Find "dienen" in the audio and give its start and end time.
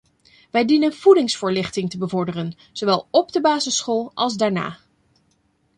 0.65-0.93